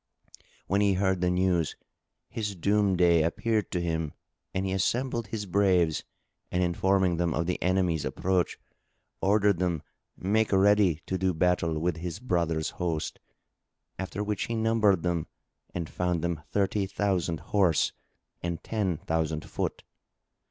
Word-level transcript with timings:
When 0.65 0.81
he 0.81 0.93
heard 0.93 1.21
the 1.21 1.29
news, 1.29 1.75
his 2.27 2.55
Doom 2.55 2.95
day 2.95 3.21
appeared 3.21 3.69
to 3.71 3.79
him 3.79 4.13
and 4.51 4.65
he 4.65 4.71
assembled 4.71 5.27
his 5.27 5.45
braves 5.45 6.05
and 6.51 6.63
informing 6.63 7.17
them 7.17 7.35
of 7.35 7.45
the 7.45 7.61
enemy's 7.61 8.03
approach 8.03 8.57
ordered 9.21 9.59
them 9.59 9.83
make 10.17 10.51
ready 10.51 11.03
to 11.05 11.19
do 11.19 11.35
battle 11.35 11.77
with 11.77 11.97
his 11.97 12.17
brother's 12.17 12.71
host; 12.81 13.19
after 13.99 14.23
which 14.23 14.45
he 14.45 14.55
numbered 14.55 15.03
them 15.03 15.27
and 15.71 15.87
found 15.87 16.23
them 16.23 16.41
thirty 16.49 16.87
thousand 16.87 17.39
horse 17.53 17.91
and 18.41 18.63
ten 18.63 18.97
thousand 18.97 19.47
foot. 19.47 19.83